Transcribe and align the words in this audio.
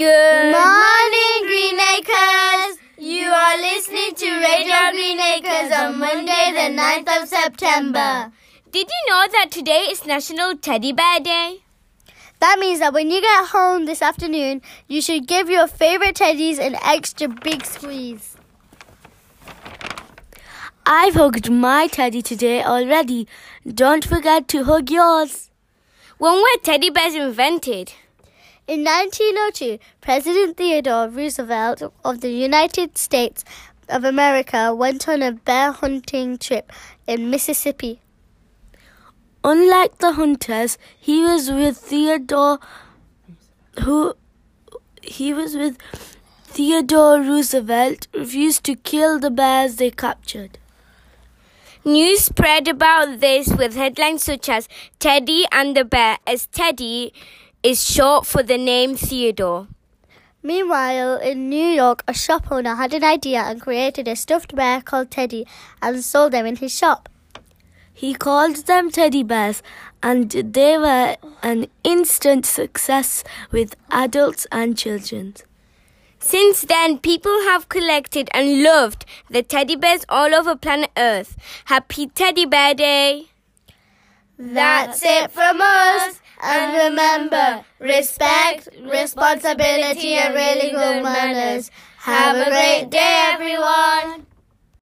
Good 0.00 0.52
morning, 0.52 1.40
Green 1.42 1.78
Acres! 1.78 2.78
You 2.96 3.28
are 3.28 3.58
listening 3.58 4.14
to 4.14 4.30
Radio 4.40 4.92
Green 4.92 5.20
Acres 5.20 5.70
on 5.78 5.98
Monday, 5.98 6.52
the 6.54 6.74
9th 6.74 7.22
of 7.22 7.28
September. 7.28 8.32
Did 8.72 8.88
you 8.88 9.10
know 9.10 9.26
that 9.32 9.50
today 9.50 9.88
is 9.90 10.06
National 10.06 10.56
Teddy 10.56 10.94
Bear 10.94 11.20
Day? 11.20 11.58
That 12.38 12.58
means 12.58 12.78
that 12.78 12.94
when 12.94 13.10
you 13.10 13.20
get 13.20 13.48
home 13.48 13.84
this 13.84 14.00
afternoon, 14.00 14.62
you 14.88 15.02
should 15.02 15.26
give 15.26 15.50
your 15.50 15.66
favorite 15.66 16.16
teddies 16.16 16.58
an 16.58 16.76
extra 16.82 17.28
big 17.28 17.66
squeeze. 17.66 18.38
I've 20.86 21.12
hugged 21.12 21.50
my 21.50 21.88
teddy 21.88 22.22
today 22.22 22.64
already. 22.64 23.28
Don't 23.68 24.06
forget 24.06 24.48
to 24.48 24.64
hug 24.64 24.90
yours. 24.90 25.50
When 26.16 26.36
were 26.36 26.62
teddy 26.62 26.88
bears 26.88 27.14
invented? 27.14 27.92
In 28.70 28.84
1902, 28.84 29.80
President 30.00 30.56
Theodore 30.56 31.08
Roosevelt 31.08 31.82
of 32.04 32.20
the 32.20 32.30
United 32.30 32.96
States 32.96 33.44
of 33.88 34.04
America 34.04 34.72
went 34.72 35.08
on 35.08 35.22
a 35.22 35.32
bear 35.32 35.72
hunting 35.72 36.38
trip 36.38 36.70
in 37.04 37.30
Mississippi. 37.30 38.00
Unlike 39.42 39.98
the 39.98 40.12
hunters, 40.12 40.78
he 40.96 41.20
was 41.20 41.50
with 41.50 41.78
Theodore 41.78 42.60
who 43.80 44.14
he 45.02 45.34
was 45.34 45.56
with 45.56 45.76
Theodore 46.44 47.18
Roosevelt 47.18 48.06
refused 48.14 48.62
to 48.66 48.76
kill 48.76 49.18
the 49.18 49.32
bears 49.32 49.76
they 49.76 49.90
captured. 49.90 50.58
News 51.84 52.20
spread 52.20 52.68
about 52.68 53.18
this 53.18 53.48
with 53.48 53.74
headlines 53.74 54.22
such 54.22 54.48
as 54.48 54.68
Teddy 55.00 55.44
and 55.50 55.76
the 55.76 55.84
Bear, 55.84 56.18
as 56.24 56.46
Teddy 56.46 57.12
is 57.62 57.84
short 57.84 58.26
for 58.26 58.42
the 58.42 58.56
name 58.56 58.96
Theodore. 58.96 59.68
Meanwhile, 60.42 61.16
in 61.18 61.50
New 61.50 61.66
York, 61.66 62.02
a 62.08 62.14
shop 62.14 62.50
owner 62.50 62.74
had 62.74 62.94
an 62.94 63.04
idea 63.04 63.40
and 63.40 63.60
created 63.60 64.08
a 64.08 64.16
stuffed 64.16 64.54
bear 64.54 64.80
called 64.80 65.10
Teddy 65.10 65.46
and 65.82 66.02
sold 66.02 66.32
them 66.32 66.46
in 66.46 66.56
his 66.56 66.74
shop. 66.74 67.08
He 67.92 68.14
called 68.14 68.66
them 68.66 68.90
teddy 68.90 69.22
bears, 69.22 69.62
and 70.02 70.30
they 70.30 70.78
were 70.78 71.16
an 71.42 71.66
instant 71.84 72.46
success 72.46 73.22
with 73.50 73.76
adults 73.90 74.46
and 74.50 74.78
children. 74.78 75.34
Since 76.18 76.62
then, 76.62 76.98
people 76.98 77.42
have 77.42 77.68
collected 77.68 78.30
and 78.32 78.62
loved 78.62 79.04
the 79.28 79.42
teddy 79.42 79.76
bears 79.76 80.06
all 80.08 80.34
over 80.34 80.56
planet 80.56 80.90
Earth. 80.96 81.36
Happy 81.66 82.06
Teddy 82.06 82.46
Bear 82.46 82.72
Day! 82.72 83.26
That's 84.38 85.02
it 85.04 85.30
from 85.30 85.60
us. 85.60 86.20
And 86.42 86.74
remember, 86.90 87.64
respect, 87.78 88.68
responsibility, 88.82 90.14
and 90.14 90.34
really 90.34 90.70
good 90.70 91.02
manners. 91.02 91.70
Have 91.98 92.36
a 92.36 92.50
great 92.50 92.90
day, 92.90 93.30
everyone. 93.34 94.26